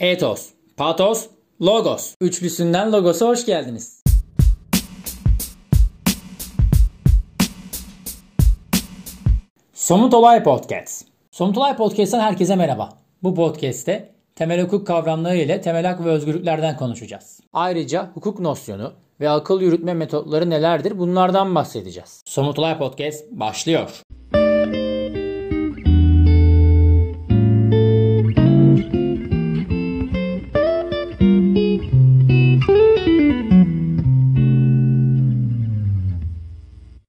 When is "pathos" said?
0.76-1.26